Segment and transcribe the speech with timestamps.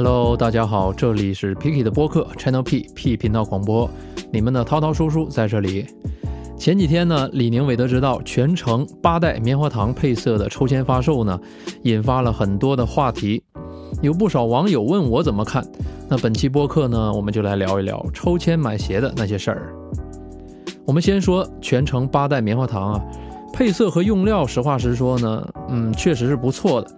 [0.00, 3.90] Hello，大家好，这里是 Picky 的播客 Channel P P 频道广播，
[4.32, 5.84] 你们的涛涛叔叔在这里。
[6.56, 11.36] 前几天呢，李宁韦德之道全程八代棉花糖配色的抽签发售呢，
[11.82, 13.42] 引发了很多的话题，
[14.00, 15.66] 有不少网友问我怎么看。
[16.08, 19.74] 那本期播客呢，我们就来聊一聊抽签买鞋的那些事儿。
[20.84, 23.04] 我们先说全程八代棉花糖啊，
[23.52, 26.88] 配色和用料，实话实说呢，嗯，确实是不错的。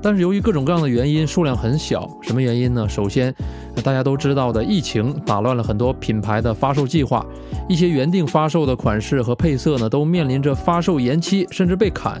[0.00, 2.08] 但是由于各种各样的原因，数量很小。
[2.22, 2.88] 什么原因呢？
[2.88, 3.34] 首先，
[3.82, 7.24] 大家都知道的，疫情打乱了很多品牌的发售计划，
[7.68, 12.20] 一些原定发售的款式和配色呢，都面临着发售延期，甚至被砍。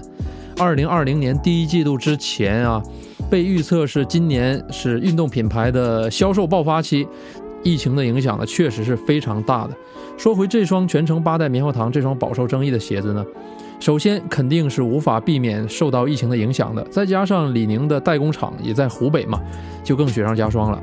[0.58, 2.82] 二零二零年第一季度之前啊，
[3.30, 7.06] 被预测是今年是运动品牌的销售爆发期。
[7.64, 9.76] 疫情的影响呢，确实是非常大的。
[10.16, 13.24] 说回这双全程八代棉花糖这双饱受争议的鞋子呢？
[13.80, 19.40] 首先肯定是无法避免受到疫情的影响的，再加上李宁的代工厂也在湖北嘛，
[19.84, 20.82] 就更雪上加霜了。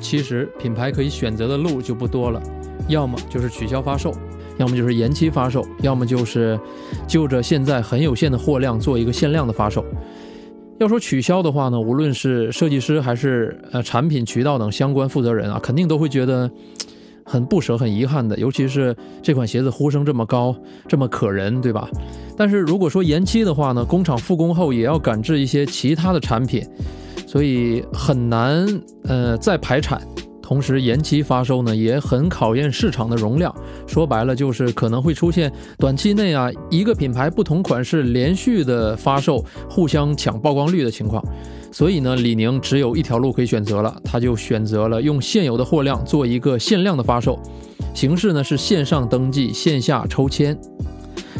[0.00, 2.40] 其实品牌可以选择的路就不多了，
[2.88, 4.14] 要么就是取消发售，
[4.56, 6.58] 要么就是延期发售，要么就是
[7.06, 9.84] 就着现在很有限的货量做一个限量的发售。
[10.78, 16.48] 要说取消的话呢，无论是设计师还是呃产品渠道等相关负责人啊，肯定都会觉得。
[17.28, 20.56] 很不舍、很遗憾的，尤其是这款鞋子呼声这么高、
[20.88, 21.88] 这么可人，对吧？
[22.36, 26.66] 但是如果说延期的话呢，工厂复工后也要赶制一些其他的产品，
[27.26, 28.66] 所以很难
[29.04, 30.00] 呃再排产。
[30.48, 33.54] 同时延期发售呢，也很考验市场的容量。
[33.86, 41.22] 说白了就是可能会出现短期内啊一个品牌不同款式连续的发售，互相抢曝光率的情况。
[41.70, 47.38] 所以呢，李宁只有一条路可以选择了，他就选择了用现有的货量做一个限量的发售，
[47.92, 50.58] 形式呢是线上登记，线下抽签。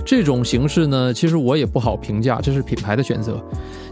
[0.09, 3.39] 这种形式呢，其实我也不好评价，这是品牌的选择。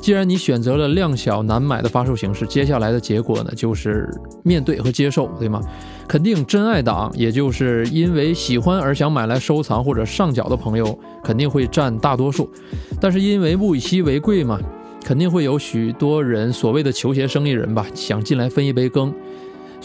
[0.00, 4.09] 既然你选择了量小难买的发售形式，接下来的结果呢，就是
[4.42, 5.61] 面对和接受，对吗？
[6.09, 12.50] 肯定真爱党，也就是因为喜欢而想买来收藏或者上脚的朋友，肯定会占大多数。
[12.99, 14.59] 但是因为物以稀为贵嘛。
[15.05, 19.15] 肯定会有许多人，所谓的球鞋生意人吧，想进来分一杯羹。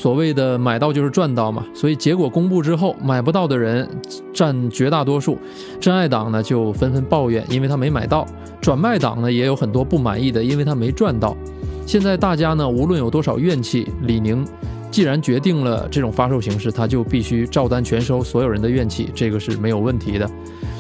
[0.02, 3.88] 所谓的买到就是赚到嘛，所以结果公布之后，买不到的人
[4.34, 5.38] 占绝大多数。
[5.80, 8.26] 真爱党呢就纷纷抱怨，因为他没买到；
[8.60, 11.38] 转卖党呢也有很多不满意的，因为他没赚到。
[11.86, 14.44] 现在大家呢，无论有多少怨气，李宁
[14.90, 20.28] 既然决定了这种发售形式，他就必须照单全收所有人的怨气，这个是没有问题的。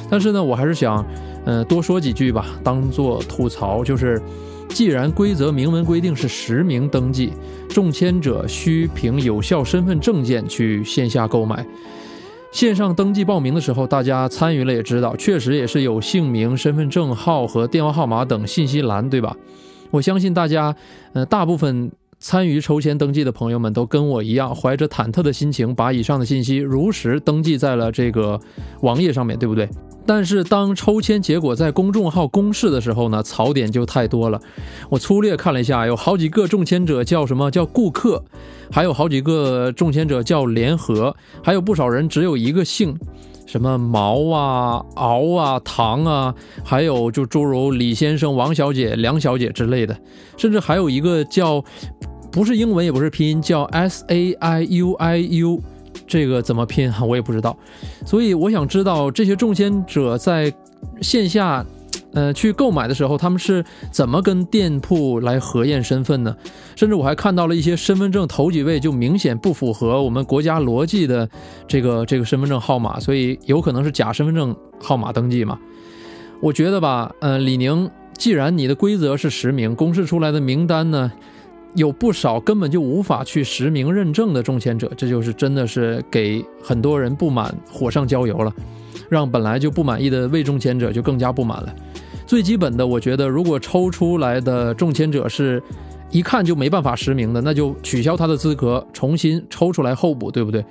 [0.09, 1.05] 但是呢，我还是想。
[1.43, 3.83] 呃，多说几句吧，当做吐槽。
[3.83, 4.21] 就是，
[4.73, 7.33] 既然规则明文规定是实名登记，
[7.69, 11.65] 中签者需凭有效身份证件去线下购买。
[12.51, 19.35] 线上登记报名的时候，大家参与了也知道，确实也是有姓名、身份证号和电话号码等信息栏，对吧？
[19.89, 20.75] 我相信大家，
[21.13, 28.39] 呃，大部分参与抽签登记的朋友们都跟我一样，怀着忐忑的心情，把以上的信息如实登记在了这个
[28.81, 29.67] 网页上面，对不对？
[30.05, 34.39] 但是当抽签结果在公众号公示的时候呢，槽点就太多了。
[34.89, 38.23] 我粗略看了一下，有好几个中签者叫什么叫顾客，
[38.71, 42.97] 还有好几个中签者叫联合，还有不少人只有一个姓，
[43.45, 49.95] 什么毛啊、敖啊、唐啊，还有就诸如李先生、王小姐、梁小姐之类的，
[50.35, 51.63] 甚至还有一个叫
[52.31, 55.61] 不是英文也不是拼音，叫 S A I U I U。
[56.07, 57.57] 这个怎么拼哈，我也不知道，
[58.05, 60.53] 所以我想知道这些中签者在
[61.01, 61.65] 线下，
[62.13, 66.35] 呃，去购买的时候，他们是怎么跟店铺来核验身份呢？
[66.75, 71.29] 甚至我还看到了一些身份证头几位就明显不符合我们国家逻辑的
[71.65, 75.57] 这个这个身份证号码，所以有可能是假身份证号码登记嘛？
[76.41, 81.11] 我觉得吧，呃，李宁，既然你的规则是实名，公示出来的名单呢？
[81.75, 88.53] 有不少根本就无法去实名认证的中签者，这就是真的是给很多人不满火上浇油了，
[89.09, 91.73] 让本来就不满意的未中签者就更加不满了。
[92.27, 95.61] 最基本的，我觉得如果抽出来的中签者是
[96.09, 100.63] 一看就没办法实名的，那就取消他的资格，重新抽出来候补，对不对？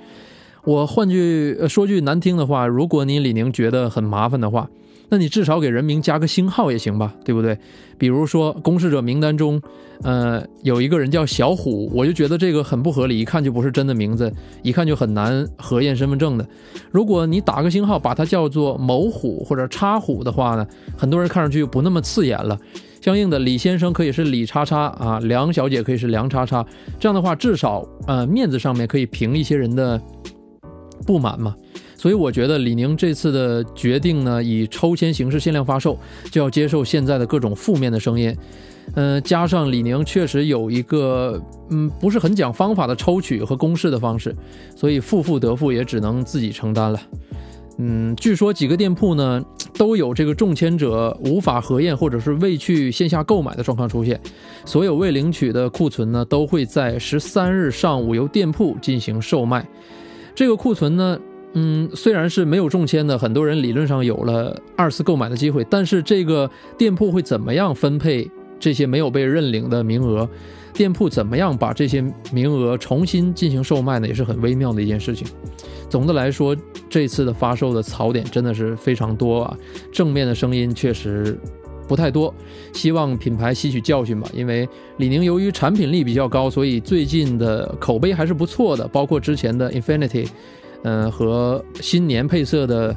[0.63, 4.69] 我换句说句难听的话，如果你李宁觉得很麻烦的话。
[5.13, 7.57] 那你至少给人名加个星号也行吧，对不对？
[7.97, 9.61] 比如说公示者名单中，
[10.03, 14.31] 呃，有一个人叫小虎，我就觉得这个很不合理，一看就不是真的名字，
[14.63, 16.47] 一看就很难核验身份证的。
[16.91, 20.65] 如果你打个星号，把它叫做某虎或者叉虎的话呢，
[20.97, 22.57] 很多人看上去就不那么刺眼了。
[23.01, 26.65] 相应的，李先生可以是李叉叉啊，梁小姐可以是梁叉叉，
[26.97, 30.01] 这样的话至少呃面子上面可以平一些人的
[31.05, 31.53] 不满嘛。
[32.01, 35.95] 所以我觉得李宁这次的决定呢，以抽签形式限量发售，
[36.31, 38.35] 就要接受现在的各种负面的声音。
[38.95, 41.39] 嗯，加上李宁确实有一个
[41.69, 44.35] 嗯不是很讲方法的抽取和公示的方式，
[44.75, 46.99] 所以负负得负也只能自己承担了。
[47.77, 49.39] 嗯，据说几个店铺呢
[49.77, 54.19] 都有这个中签者无法核验或者是未去线下购买的状况出现，
[54.65, 59.63] 所有未领取的库存呢都会在十三日上午由店铺进行售卖。
[60.33, 61.19] 这个库存呢，
[61.53, 68.29] 嗯，虽然是没有中签的，很多人理论上有了二次购买的机会，但是这个店铺会怎么样分配？
[68.59, 70.29] 这些没有被认领的名额，
[70.71, 71.99] 店铺怎么样把这些
[72.31, 74.07] 名额重新进行售卖呢？
[74.07, 75.27] 也是很微妙的一件事情。
[75.89, 76.55] 总的来说，
[76.87, 79.57] 这次的发售的槽点真的是非常多啊，
[79.91, 81.35] 正面的声音确实
[81.87, 82.31] 不太多。
[82.71, 88.87] 希望品牌吸取教训吧，因为李宁由于产品力比较高，所以最近的口碑还是不错的。
[88.87, 90.27] 包括之前的 Infinity，
[90.83, 92.95] 嗯，和新年配色的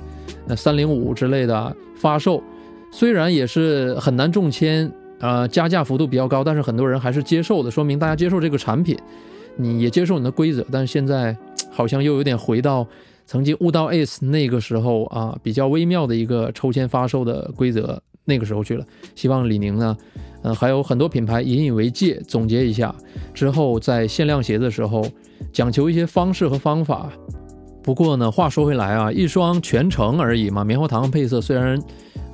[0.48, 2.42] 呃三零五之类的发售，
[2.90, 4.90] 虽然也是很难中签。
[5.20, 8.98] 呃，加价幅度比较高，但是很多人还是接受的，说明大家接受这个产品，
[9.56, 10.66] 你也接受你的规则。
[10.70, 11.34] 但是现在
[11.70, 12.86] 好像又有点回到
[13.24, 18.84] 曾经悟道 Ace 那个时候啊，比较微妙的一个抽签发售的规则那个时候去了。
[19.14, 19.96] 希望李宁呢，
[20.42, 22.94] 嗯，还有很多品牌引以为戒，总结一下
[23.32, 25.06] 之后，在限量鞋的时候
[25.52, 27.10] 讲求一些方式和方法。
[27.84, 31.80] 不过呢，话说回来啊，一双全程而已嘛，棉花糖配色虽然。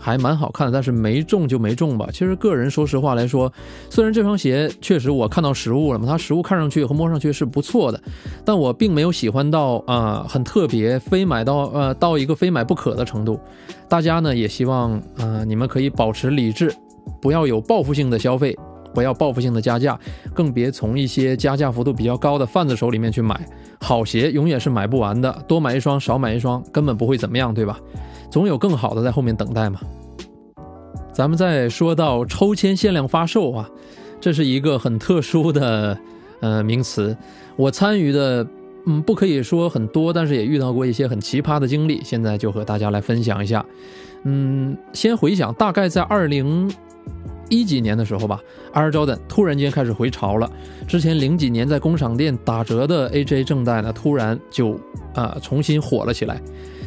[0.02, 2.08] 还蛮好看的，但是没中就没中吧。
[2.11, 3.52] 其实个人说实话来说，
[3.91, 8.00] 虽然这双鞋确实我看到实物了嘛，它实物看上去和摸上去是不错的，
[8.43, 13.38] 但我并没有喜欢到啊很特别，非买到呃到一个非买不可的程度。
[13.91, 16.73] 大家呢也希望啊你们可以保持理智，
[17.20, 18.56] 不要有报复性的消费，
[18.94, 19.98] 不要报复性的加价，
[20.34, 23.40] 更别从一些加价幅度比较高的贩子手里面去买。
[23.81, 27.78] 好鞋永远是买不完的，多买一双少买一双根本不会怎么样，对吧？
[28.31, 29.81] 总有更好的在后面等待嘛。
[31.12, 33.69] 咱们再说到抽签限量发售啊，
[34.20, 35.98] 这是一个很特殊的
[36.40, 37.16] 呃名词。
[37.56, 38.46] 我参与的
[38.87, 42.00] 嗯不可以说很多，但是也遇到过一些很奇葩的经历。
[42.04, 43.64] 现在就和大家来分享一下。
[44.25, 46.70] 嗯，先回想，大概在二零
[47.50, 48.41] 一几年的时候吧
[48.73, 50.50] ，Air Jordan 突然间开始回潮了。
[50.88, 54.81] 之前零几年在工厂店打折的 AJ 正代呢，突然就
[55.14, 56.41] 啊重新火了起来。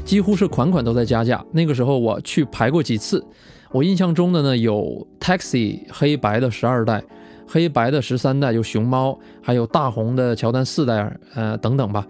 [0.04, 1.46] 几乎是款款都在加价。
[1.52, 3.24] 那个时候我去排过几次，
[3.72, 7.04] 我印象中的呢有 Taxi 黑白的十二代，
[7.48, 12.08] 黑白的十三代有熊猫，还有大红的乔丹四代，呃等等吧。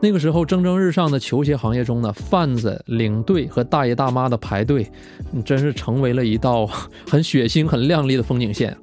[0.00, 4.88] 那个时候蒸蒸日上的球鞋行业中呢，贩子、领队和大爷大妈的排队，
[5.44, 6.68] 真是成为了一道
[7.10, 8.76] 很血腥、很亮丽的风景线。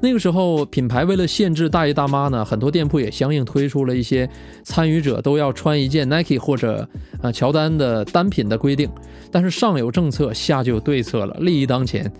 [0.00, 4.30] 那个时候，品牌为了限制大爷大妈呢，很多店铺也相应推出了一些
[4.62, 6.88] 参与者都要穿一件 Nike 或者
[7.20, 8.88] 呃乔丹的单品的规定。
[9.30, 11.36] 但是上有政策，下就有对策了。
[11.40, 12.10] 利益当前，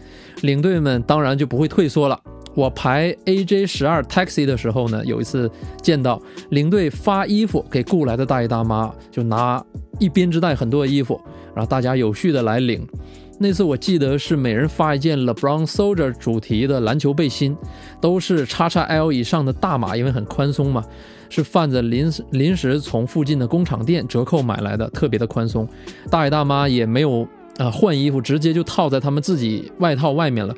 [0.43, 2.21] 领队们当然就不会退缩了。
[2.59, 5.49] 我排 AJ 十二 Taxi 的时候呢，有一次
[5.81, 6.21] 见到
[6.51, 9.65] 领队发衣服给雇来的大爷大妈，就拿
[10.01, 11.21] 一编织袋很多的衣服，
[11.55, 12.85] 然后大家有序的来领。
[13.39, 17.57] 那次我记得是每人发一件 LeBron Soldier 主题的篮球背心，
[18.01, 20.85] 都是 XXL 以上的大码，因为很宽松嘛，
[21.29, 25.65] 是贩子临时临时从附近的工厂店折扣买来的，特别的宽松。
[26.11, 27.25] 大爷大妈也没有
[27.59, 30.53] 啊换衣服，直接就套在他们自己外套外面了，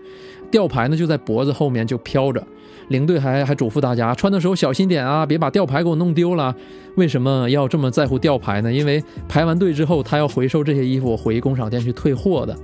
[0.50, 2.42] 吊牌呢就在脖子后面就飘着。
[2.88, 6.52] 领队还还嘱咐大家穿的时候小心点啊，别把吊牌给我弄丢了。
[6.96, 8.72] 为什么要这么在乎吊牌呢？
[8.72, 12.56] 因为排完队之后，他要回收这些衣服回工厂店去退货的。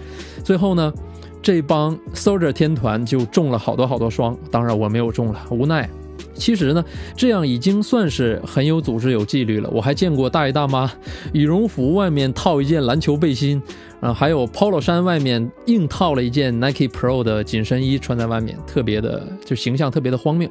[0.44, 0.92] 最后呢，
[1.40, 5.88] 这帮 Soldier 天团就中了好多好多双，当然我没有中了，无奈。
[6.34, 6.84] 其实呢，
[7.16, 9.68] 这样已经算是很有组织、有纪律了。
[9.70, 10.90] 我还见过大爷大妈
[11.32, 13.62] 羽绒服外面套一件篮球背心，
[14.00, 20.48] 啊，还有 Polo 衫外面硬套了一件 Nike Pro 的紧身衣穿在外面，特别的就形象特别的荒谬。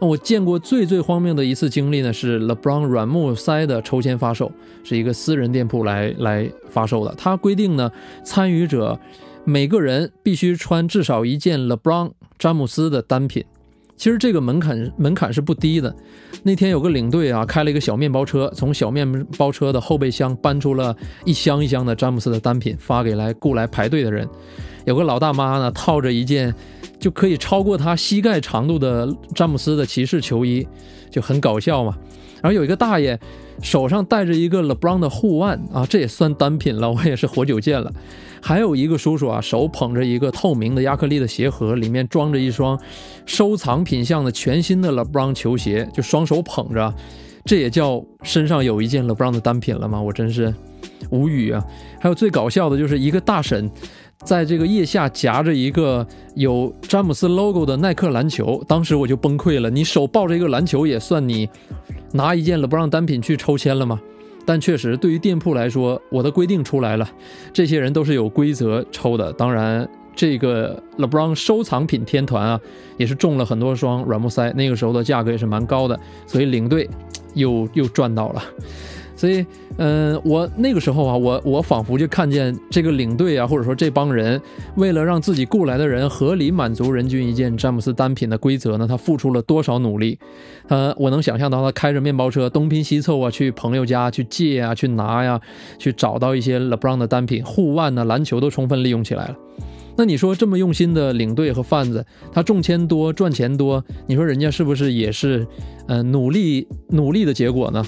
[0.00, 4.50] 那我见过最最荒谬的一次经历呢，是 LeBron 软木塞的抽签发售，
[4.82, 7.14] 是一个私人店铺来来发售的。
[7.16, 7.88] 他规定呢，
[8.24, 8.98] 参与者
[9.44, 13.44] 每个人必须穿至少一件 LeBron 詹姆斯的单品。
[13.96, 15.94] 其实这个门槛门槛是不低的。
[16.42, 24.28] 那天有个领队啊，开了一个小面包车，从小面包车的后备箱搬出了一箱一箱的詹姆斯的单品，发给来雇来排队的人。
[24.84, 26.54] 有个老大妈呢，套着一件
[26.98, 30.66] 就可以超过她膝盖长度的詹姆斯的骑士球衣，
[31.10, 31.96] 就很搞笑嘛。
[32.42, 33.18] 然后有一个大爷
[33.62, 37.92] 手上戴着一个 LeBron 的护腕啊，这也算单品了，我也是活久见了。
[38.42, 42.78] 还有一个叔叔啊，手捧着一个透明的亚克力的鞋盒，里面装着一双
[43.24, 46.92] 收藏品相的全新的 LeBron 球鞋，就双手捧着，
[47.44, 50.00] 这也叫身上有一件 LeBron 的单品了吗？
[50.00, 50.54] 我真是
[51.10, 51.64] 无语啊！
[52.00, 53.70] 还有最搞笑的就是一个大婶。
[54.22, 59.68] 在这个腋下夹着一个有詹姆斯 logo 的耐克篮球，当时我就崩溃了。
[59.68, 61.48] 你手抱着一个篮球，也算你
[62.12, 64.00] 拿一件 LeBron 单品去抽签了吗？
[64.46, 67.10] 但确实，对于店铺来说，我的规定出来了，
[67.52, 69.32] 这些人都是有规则抽的。
[69.32, 72.60] 当然，这个 LeBron 收藏品天团啊，
[72.98, 76.88] 也是中了很多双软木塞，那个时候的价格也是蛮高的，所以领队
[77.32, 78.42] 又又赚到了。
[79.24, 79.46] 所以，
[79.78, 84.38] 嗯，我那个时候啊，我我仿佛就看见这个领队啊，或者说这帮人，
[84.76, 90.18] 为了让自己雇来的人合理满足人均一件詹姆斯单品的规则呢，他付出了多少努力？
[90.68, 95.40] 他，我能想象到他开着面包车东拼西凑啊，去朋友家去借啊，去拿呀，
[95.78, 99.36] 去找到一些 LeBron 的单品，护腕呢，篮球都充分利用起来了。
[99.96, 105.46] 那你说这么用心的领队和贩子，他中签多赚钱多，你说人家是不是也是，
[105.88, 107.82] 嗯，努力努力的结果呢？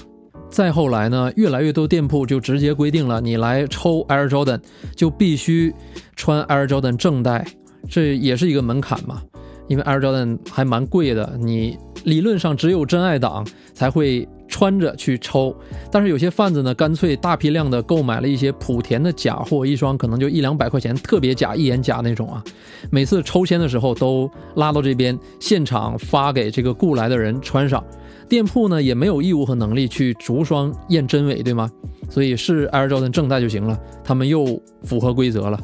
[0.49, 4.59] 再后来呢，越来越多店铺就直接规定了，你来抽 Air Jordan
[4.95, 5.73] 就必须
[6.15, 7.45] 穿 Air Jordan 正代，
[7.89, 9.21] 这也是一个门槛嘛。
[9.67, 15.53] 因为 Air Jordan 还蛮贵的，你理论上只有真爱党才会穿着去抽。
[15.91, 22.41] 但是有些贩子呢，干脆大批量的购买了一些莆田的假货，一双可能就一两百块钱，特别假、一眼假那种啊。
[22.89, 27.83] 每次抽签的时候都拉到这边，现场发给这个雇来的人穿上。
[28.29, 31.71] 店铺呢也没有义务和能力去逐双验真伪，对吗？
[32.09, 33.79] 所以是 Air Jordan 正代就行了。
[34.03, 35.59] 他们又符合规则了。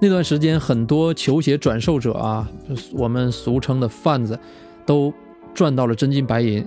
[0.00, 2.48] 那段时间，很多球鞋转售者啊，
[2.92, 4.38] 我们俗称的贩子，
[4.86, 5.12] 都
[5.54, 6.64] 赚到了真金白银。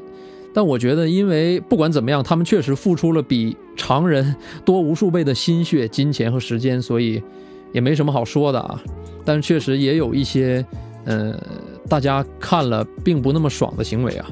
[0.54, 7.24] 但我觉得，因为不管怎么样，他们确实付出了比常人多无数倍的心血、金钱和时间，所以
[7.72, 8.84] 也没什么好说的啊。
[9.24, 10.66] 但是确实也有一些，
[11.06, 11.34] 呃，
[11.88, 14.30] 大家看了并不那么爽的行为啊。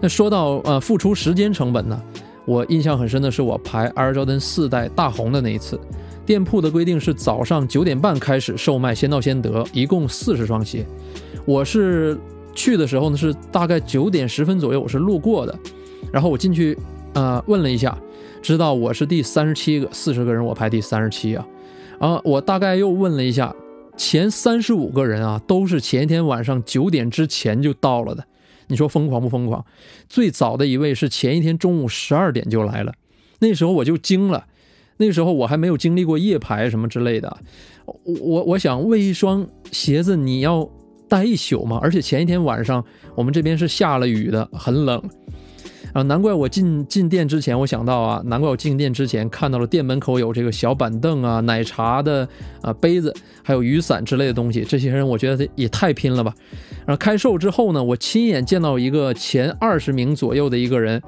[0.00, 2.00] 那说到呃付出时间成本呢，
[2.44, 5.80] 我印象很深的是我排 Air Jordan 四代大红的那一次，
[6.24, 10.86] 店铺的规定是早上九点半开始售卖，先到先得，一共四十双鞋。
[11.44, 12.18] 我是
[12.54, 15.58] 去的时候呢是大概九点十分左右，我是路过的，
[16.12, 16.76] 然后我进去
[17.14, 17.96] 呃问了一下，
[18.42, 21.46] 知道我是第三十七个，四十个人我排第三十七啊，
[21.98, 23.54] 然后我大概又问了一下，
[23.96, 28.24] 前三十五个人啊都是前一天晚上九点之前就到了的。
[28.68, 29.64] 你说疯狂不疯狂？
[30.08, 32.92] 最早的一位是前一天中午十二点就来了，
[33.40, 34.46] 那时候我就惊了，
[34.96, 37.36] 那时候我还没有经历过夜排什么之类的，
[37.84, 40.68] 我我想为一双鞋子你要
[41.08, 41.78] 待一宿吗？
[41.82, 45.02] 而且前一天晚上我们这边是下了雨的，很冷。
[45.96, 52.28] 啊，难怪我进进店之前，我想到啊，难怪我进店之前看到了店门口有这个小板凳啊、奶茶的
[52.60, 54.62] 啊杯子，还有雨伞之类的东西。
[54.62, 56.34] 这些人我觉得也太拼了吧！
[56.84, 61.02] 然后开售之后呢，我亲眼见到一个前二十名左右的一个人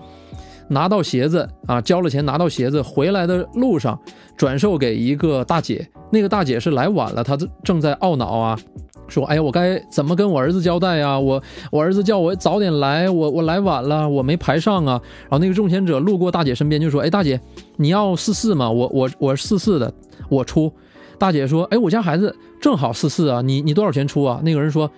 [0.70, 4.00] 拿到鞋子啊，交了钱拿到鞋子，回来的路上
[4.38, 5.86] 转售给一个大姐。
[6.10, 8.58] 那个大姐是来晚了，她正在懊恼啊。
[9.08, 11.18] 说，哎呀，我该怎么跟我儿子交代呀？
[11.18, 15.00] 我我儿子叫我早点来，我我来晚了，我没排上啊。
[15.22, 17.40] 然后那个中签者路过大姐身边就说，哎，大姐，
[17.76, 18.70] 你要四四吗？
[18.70, 19.92] 我我我是四四的，
[20.28, 20.72] 我出。
[21.18, 24.40] 大姐说，哎，我家孩子正好四四啊，你你多少钱出啊？
[24.44, 24.90] 那个人说，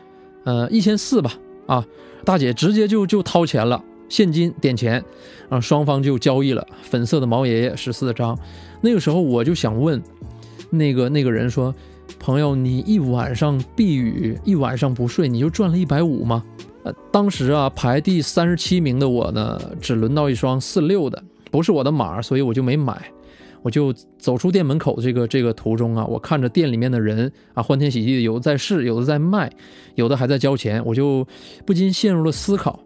[0.45, 1.33] 呃，一千四吧。
[1.67, 1.85] 啊，
[2.25, 4.95] 大姐直接就就掏钱了，现金点钱，
[5.49, 6.67] 然后双方就交易了。
[6.83, 8.37] 粉色的毛爷爷十四张。
[8.81, 10.03] 那个时候我就想问，
[10.69, 11.75] 那个那个人说。
[12.19, 16.45] 朋友，你一晚上避雨，一晚上不睡，你就赚了一百五吗？
[16.83, 23.01] 呃，当时啊，排第三十七名的我呢，只轮到一双四六的，不是我的码，所以我就没买。
[23.63, 29.51] 我就走出店门口这个这个途中啊，我看着店里面的人啊，欢天喜地，有的在试，有的在卖，
[29.97, 31.27] 有的还在交钱，我就
[31.67, 32.81] 不禁陷入了思考：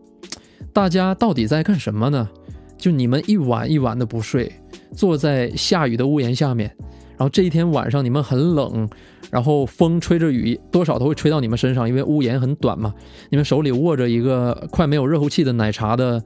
[0.73, 2.29] 大家到底在干什么呢？
[2.77, 4.53] 就你们一晚一晚的不睡，
[4.93, 6.77] 坐在下雨的屋檐下面，
[7.17, 8.89] 然后这一天晚上你们很冷。
[9.31, 12.95] 然后风吹着雨，多少都会吹到你们身上，因为屋檐很短嘛。
[13.31, 16.23] 你们手里握着一个快没有热乎气的奶茶的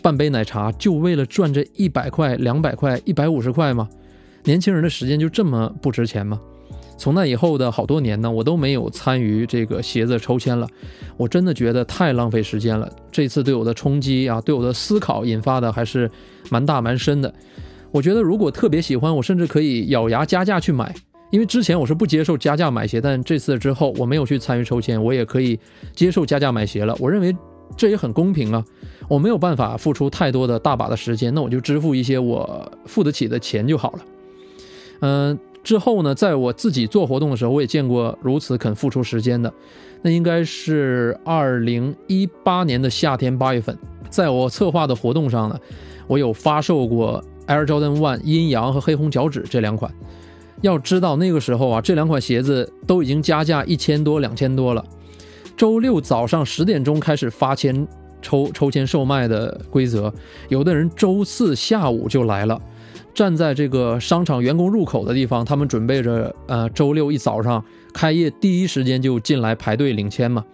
[0.00, 3.86] 半杯奶茶，就为了赚这一百块、两百块、一百五十块吗？
[4.44, 6.40] 年轻人的时间就这么不值钱吗？
[6.96, 10.66] 从那以后的好多年呢，我都没有参与这个鞋子抽签了。
[11.18, 12.90] 我真的觉得太浪费时间了。
[13.12, 16.10] 这次对我的冲击啊，对我的思考引发的还是
[16.48, 17.34] 蛮大蛮深的。
[17.96, 20.94] 我觉得如果特别喜欢，我甚至可以咬牙加价去买。
[21.30, 25.58] 因为之前我是不接受加价买鞋，但这次之后我没有去参与抽签，我也可以
[25.94, 26.94] 接受加价买鞋了。
[27.00, 27.34] 我认为
[27.74, 28.62] 这也很公平啊。
[29.08, 33.98] 我没有办法付出太多的大把的时间，那我就支付一些我付得起的钱就好了。
[35.00, 39.50] 嗯，之后呢，在我自己做活动的时候，我也见过如此肯付出时间的。
[40.02, 43.74] 那应该是二零一八年的夏天八月份，
[44.10, 45.58] 在我策划的活动上呢。
[46.08, 49.92] 我有发售过 Air Jordan One 阴阳和黑红脚趾这两款。
[50.62, 54.84] 要知道那个时候啊，这两款鞋子都已经加价一千多、两千多了。
[55.56, 57.86] 周六早上十点钟开始发签
[58.22, 60.12] 抽抽签售卖的规则，
[60.48, 62.60] 有的人周四下午就来了，
[63.14, 67.62] 站在这个商场员工入口的地方，他们准备着呃周六一早上
[67.92, 70.44] 开业第一时间就进来排队领签嘛。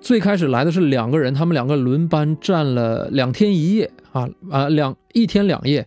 [0.00, 5.86] 最开始来的是两个人，他们两个轮班站了两天一夜啊啊两一天两夜。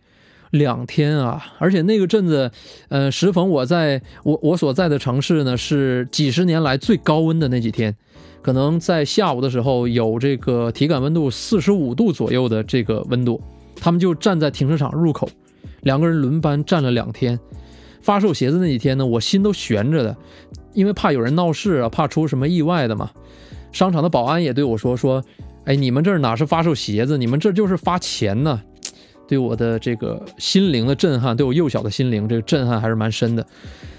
[0.52, 2.50] 两天啊，而且那个阵子，
[2.88, 7.94] 呃，时逢我在我我所在的城市呢，是几十年来最高温的那几天，
[8.42, 13.42] 可能在下午的时候有这个体感温度四十五度左右的这个温度，
[13.76, 15.28] 他们就站在停车场入口，
[15.82, 17.38] 两个人轮班站了两天。
[18.02, 20.16] 发售鞋子那几天呢，我心都悬着的，
[20.74, 23.12] 因为怕有人闹事啊，怕出什么意外的嘛。
[23.74, 25.22] 商场的保安也对我说说，
[25.66, 28.62] 哎，你们这儿哪是发售鞋子，你们这就是发钱呢。
[29.28, 33.46] 对我的这个心灵的震撼，对我幼小的心灵这个震撼还是蛮深的。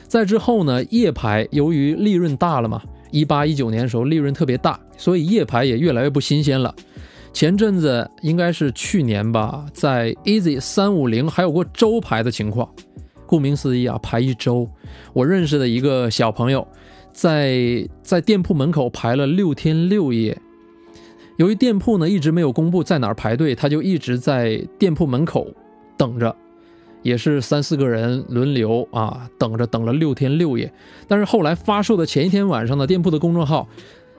[0.06, 2.80] 在之后呢，夜排由于利润大了嘛，
[3.11, 6.73] 一八一九年的时候利润特别大，所以夜排也越来越不新鲜了。
[7.32, 12.68] 前阵子应该是去年吧，在 Easy 三五零还有过周排的情况。
[13.26, 14.70] 顾名思义啊，排一周。
[15.12, 16.64] 我认识的一个小朋友，
[17.12, 20.38] 在在店铺门口排了六天六夜。
[21.37, 25.47] 由于店铺呢一直没有公布在哪儿排队，他就一直在店铺门口
[25.97, 26.35] 等着，
[27.02, 30.73] 也是三四个人轮流啊等着，等了六天六夜。
[31.07, 33.69] 但是后来发售的前一天晚上呢，店铺的公众号，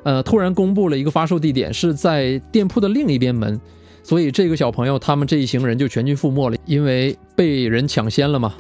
[0.04, 3.60] 呃，突然公布了一个发售地点是在店铺的另一边门，
[4.04, 8.54] 所以这个小朋友他们这一行人就全军覆没了，因为被人抢先了嘛。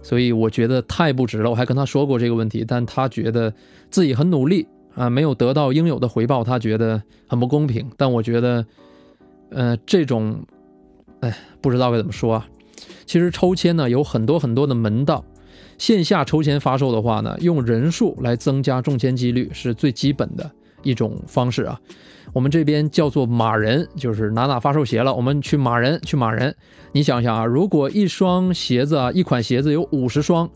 [0.00, 1.50] 所以我觉得太不值了。
[1.50, 3.52] 我还跟他说过这个问题，但他觉得
[3.90, 4.66] 自己很努力。
[4.98, 7.88] 啊，没有得到应有的回报，他觉得很不公平。
[7.96, 8.66] 但我觉得，
[9.50, 10.44] 呃，这种，
[11.20, 12.48] 哎，不知道该怎么说啊。
[13.06, 15.24] 其实抽签呢有很多很多的门道，
[15.78, 20.50] 线下抽签发售的话呢，用人数来增加中签几率是最基本的
[20.82, 21.80] 一种方式啊。
[22.32, 26.54] 我们这边叫做码人，就是哪哪发售鞋了，我们去码人，去码人。
[26.90, 30.50] 你想想啊，如果一双鞋子啊，一款鞋子有五十双。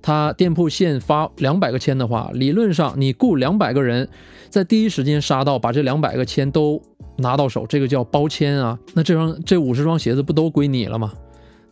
[0.00, 4.08] 他店铺限发两百个签的话，理论上你雇两百个人，
[4.48, 6.80] 在第一时间杀到，把这两百个签都
[7.18, 8.78] 拿到手，这个叫包签啊。
[8.94, 11.12] 那这双这五十双鞋子不都归你了吗？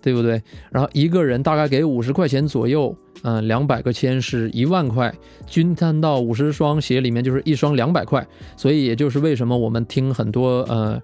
[0.02, 0.42] 对不对？
[0.70, 5.10] 然后一个人大概给五十块钱左右，嗯，两百个签是一万块，
[5.46, 8.26] 均摊到五十双鞋里面就是一双两百块。
[8.54, 11.00] 所以也就是为什么我们听很多呃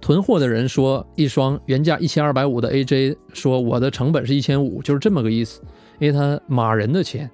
[0.00, 5.60] 囤货的人说，一双原价一千二百五的 AJ，说我的成本是一千五，就是这么个意思。
[5.98, 7.30] 因为他马人的钱，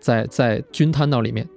[0.00, 1.48] 在在均摊到里面，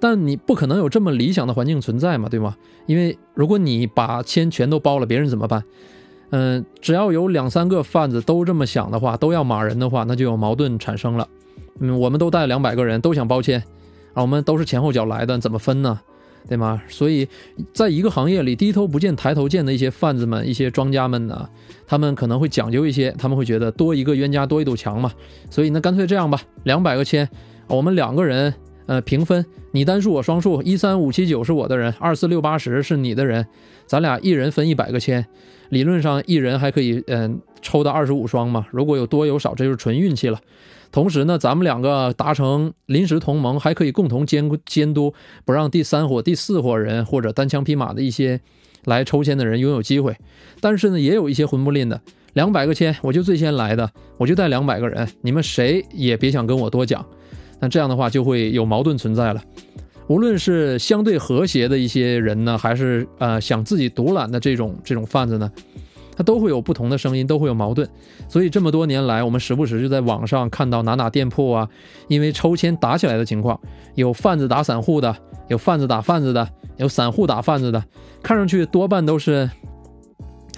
[0.00, 2.56] 但你不可能有这么理想的环境存在嘛，对吗？
[2.86, 5.62] 因为如果你把签全都包了，别人怎么办？
[6.30, 11.26] 嗯，只要有两三个贩子都这么想的话，都要马人的话，那就有矛盾产生了。
[11.80, 13.62] 嗯，我们都带两百个人，都想包签，
[14.12, 16.00] 啊，我们都是前后脚来的，怎么分呢？
[16.48, 16.82] 对吗？
[16.88, 17.28] 所以，
[17.74, 21.46] 在一个行业里，低头不见抬头见的一些贩子们、一些庄家们呢，
[21.86, 25.12] 他们可能会讲究一些，他们会觉得多一个冤家多一堵墙嘛。
[25.50, 27.28] 所以呢，干脆这样吧，两百个签，
[27.66, 28.54] 我们两个人
[28.86, 33.46] 呃平分，你单数我双数，一三五七九是我的人，二四六八十是你的人，
[33.84, 35.26] 咱俩一人分一百个签，
[35.68, 38.66] 理论上一人还可以嗯抽到二十五双嘛。
[38.70, 40.40] 如果有多有少，这就是纯运气了。
[40.90, 45.12] 同时呢，咱们两个达成临时同盟，还可以共同监监督，
[45.44, 48.40] 不让第三伙、第四伙人或者单枪匹马的一些
[48.84, 50.16] 来抽签的人拥有机会。
[50.60, 52.00] 但是呢，也有一些混不吝的，
[52.32, 57.04] 两百个签我就最先来的，我就带两百个人，你们谁也别想跟我多讲。
[57.60, 59.42] 那这样的话就会有矛盾存在了。
[60.06, 65.52] 无论是相对和谐的一些人呢，还是呃想自己独揽的这种这种贩子呢？
[66.18, 67.88] 它都会有不同的声音，都会有矛盾，
[68.28, 71.68] 所以这么多年来，我们时不时就在网上看到哪哪店铺啊，
[72.08, 73.60] 因为抽签打起来的情况，
[73.94, 77.84] 有贩子打散户的，有贩子打贩子的，有散户打贩子的，
[78.20, 79.48] 看上去多半都是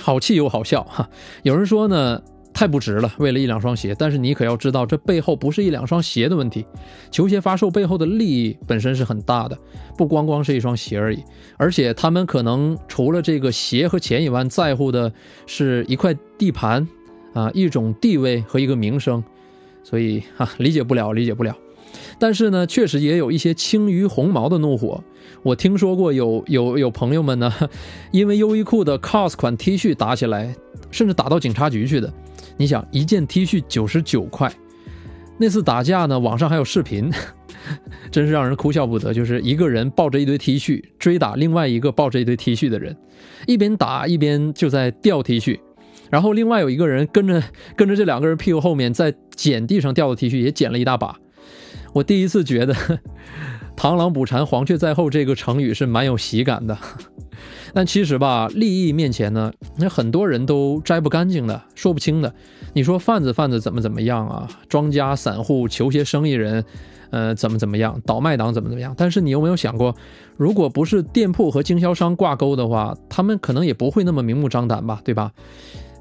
[0.00, 1.10] 好气又好笑哈。
[1.42, 2.22] 有人说呢。
[2.52, 3.94] 太不值了，为了一两双鞋。
[3.98, 6.64] 但是你可要知道，这背后不是一两双鞋的问题，
[7.10, 9.58] 球鞋发售背后的利益本身是很大的，
[9.96, 11.22] 不光光是一双鞋而已。
[11.56, 15.12] 而且他们可能除了这个鞋和钱以外，在乎的
[15.46, 16.86] 是一块地盘
[17.32, 19.22] 啊，一种地位和一个名声。
[19.82, 21.56] 所以哈，理解不了，理解不了。
[22.18, 25.02] 但是呢，确实也有一些轻于鸿毛的怒火。
[25.42, 27.52] 我听说过有有有朋友们呢，
[28.12, 30.54] 因为优衣库的 COS 款 T 恤打起来，
[30.90, 32.12] 甚至打到警察局去的。
[32.60, 34.52] 你想一件 T 恤九十九块，
[35.38, 37.10] 那次打架呢，网上还有视频，
[38.12, 39.14] 真是让人哭笑不得。
[39.14, 42.94] 就是一个人抱着一堆 T 恤追打另外一个抱着一堆 T 恤的人，
[43.46, 45.58] 一边打一边就在掉 T 恤，
[46.10, 47.42] 然后另外有一个人跟着
[47.74, 51.16] 跟着这两个人屁股后面在捡地上掉的 T 恤，也捡了一大把。
[51.94, 52.76] 我第一次觉得
[53.80, 56.76] “螳螂捕蝉，黄雀在后”这个成语是蛮有喜感的。
[57.72, 62.30] 但其实吧，利益面前呢，那很多人都摘不干净的，说不清的。
[62.74, 64.46] 你说贩子贩子怎么怎么样啊？
[64.68, 66.62] 庄家散户、球鞋生意人，
[67.08, 67.98] 呃，怎么怎么样？
[68.04, 68.94] 倒卖党怎么怎么样？
[68.98, 69.96] 但是你有没有想过，
[70.36, 75.32] 如果不是店铺和经销商挂钩的话，他们可能也不会那么明目张胆吧，对吧？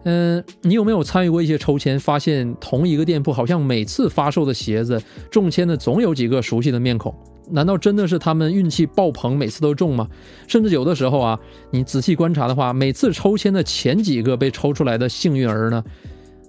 [0.04, 7.16] 嗯，你有没有参与过一些抽签，发现同一个店铺好像每次发售的鞋子中签的总有几个熟悉的面孔？
[7.52, 10.08] 难道真的是他们运气爆棚，每次都中吗？
[10.48, 11.40] 甚至有的时候啊，
[11.72, 15.84] 你仔细观察的话，每次抽签的前几个被抽出来的幸运儿呢，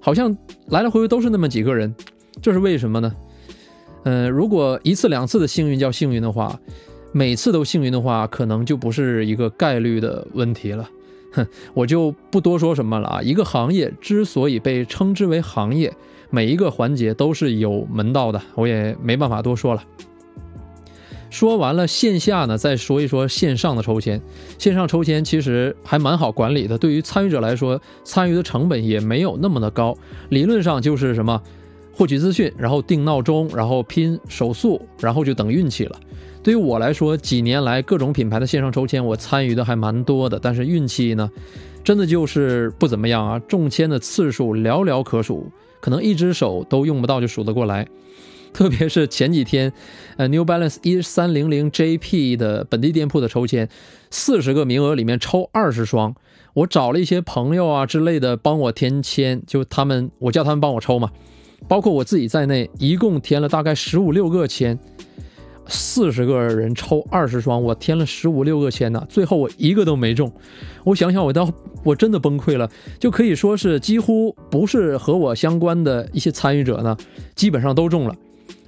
[0.01, 0.37] 好像
[0.69, 1.95] 来来回回都是那么几个人，
[2.43, 3.15] 这是为什么呢？
[4.05, 6.59] 嗯，如果一次两次的幸运叫幸运的话，
[7.13, 10.89] 每次都幸运的话，可能就不是一个概率的问题了。
[11.33, 13.23] 哼，我就不多说什么了啊。
[13.23, 15.93] 一个行业之所以被称之为行业，
[16.31, 19.85] 每一个环节都是有门道的，我也没办法多说了。
[21.31, 24.21] 说完了线下呢，再说一说线上的抽签。
[24.59, 29.97] 线上抽签其实还蛮好管理的，对于参与者来说，参与的成本也没有那么的高。
[30.29, 31.41] 理论上就是什么，
[31.93, 35.99] 获取资讯，然后定闹钟，然后拼手速，然后就等运气了。
[36.43, 41.31] 对于我来说，几年来各种品牌的线上抽签，我参与的还蛮多的，但是运气呢，
[41.85, 45.47] 真的就是不怎么样啊，中签的次数寥寥可数，
[45.81, 47.87] 可能一只手都用不到就数得过来。
[48.53, 49.73] 特别是前几天，
[50.17, 53.69] 呃，New Balance 一三零零 JP 的本地店铺的抽签，
[54.11, 56.15] 四十个名额里面抽二十双，
[56.53, 61.11] 我找了一些朋友啊之类的帮我填签，就他们我叫他们帮我抽嘛，
[61.69, 64.79] 包括我自己在内，一共填了大概十五六个签，
[65.67, 70.31] 四十个人抽二十双，我填了十五六个签呢，最后我一个都没中，
[70.85, 71.49] 我想想我到
[71.85, 76.97] 我真的崩溃了，就可以说是几乎不是和我相关的一些参与者呢，
[77.35, 78.15] 基本上都中了。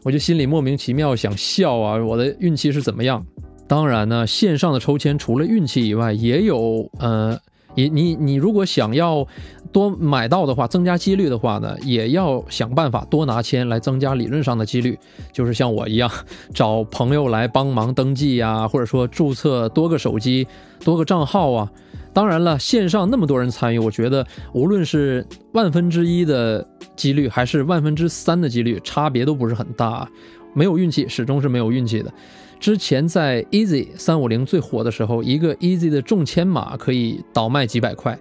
[0.04, 1.96] 我就心里莫名其妙想笑啊！
[1.96, 3.24] 我的运气是怎么样？
[3.68, 7.38] 当然呢，线上的抽签除了运气以外，也有呃，
[7.76, 9.26] 你你你如果想要
[9.70, 14.98] 多买到的话，增加几率的话呢，也要想办法多拿签来增加理论上的几率。
[15.32, 16.10] 就是像我一样，
[16.52, 20.46] 找朋友来帮忙登记呀，或者说注册多个手机、
[20.84, 21.70] 多个账号啊。
[22.12, 26.66] 当然了，线上那么多人参与，我觉得无论是万分之一的。
[26.94, 30.06] 几率还是万分之三的几率，差别都不是很大。
[30.54, 32.12] 没有运气，始终是没有运气的。
[32.60, 38.16] 之前在 Easy 三五零最火的时候，一个 Easy 的中签码可以倒卖几百块。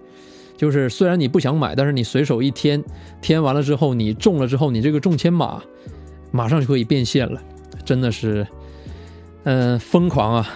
[0.56, 2.82] 就是虽然你不想买，但是你随手一添，
[3.20, 5.62] 添完了之后你中了之后，你这个中签码
[6.30, 7.40] 马上就可以变现了。
[7.84, 8.44] 真的是，
[9.44, 10.48] 嗯，疯狂啊！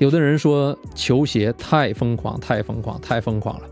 [0.00, 3.68] 有的人说球鞋太疯狂，太疯狂，太疯狂了。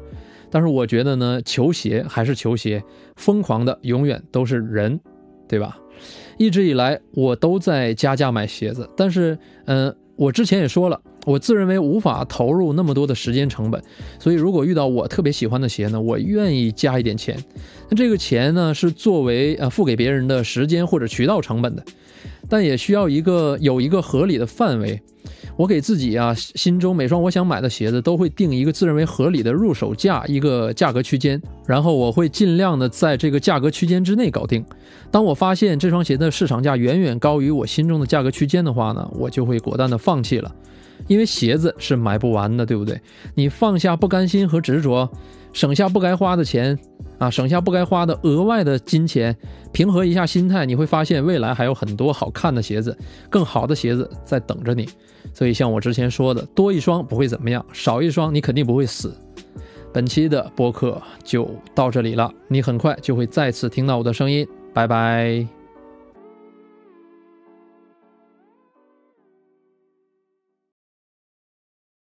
[0.50, 2.84] 但是我觉得呢，球鞋还是球鞋，
[3.16, 5.00] 疯狂的永远都是人，
[5.48, 5.78] 对吧？
[6.36, 13.82] 一直以来我都在加价买鞋子，但是，嗯，我之前也说了，我自认为无法投入那么多的时间成本，
[14.18, 17.42] 所以如果遇到我特别喜欢的鞋呢，我愿意加一点钱。
[17.88, 21.82] 那这个钱呢，是作为呃付给别人的时间或者渠道成本的，
[22.50, 25.00] 但也需要一个有一个合理的范围。
[25.58, 34.64] 我给自己啊，心中每双我想买的鞋子都会定一个自认为合理的入手价，一个价格区间，然后我会尽量的在这个价格区间之内搞定。
[35.10, 40.54] 当我发现这双鞋的市场价远远高于我心中的价格区间的话呢，我就会果断的放弃了，
[41.08, 43.00] 因为鞋子是买不完的，对不对？
[43.34, 45.10] 你放下不甘心和执着，
[45.52, 46.78] 省下不该花的钱。
[47.18, 49.36] 啊，省下不该花的额外的金钱，
[49.72, 52.96] 平和一下心态，你会发现未来还有很多好看的鞋子，
[53.28, 54.88] 更好的鞋子在等着你。
[55.38, 59.16] 所以像我之前说的，多一双不会怎么样，少一双你肯定不会死。
[59.92, 65.57] 本期的播客就到这里了，你很快就会再次听到我的声音，拜拜。